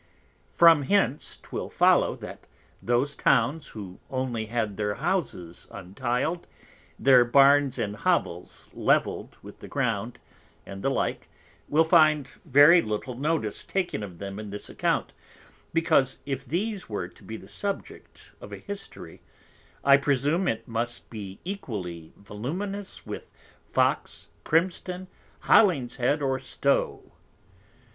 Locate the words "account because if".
14.71-16.45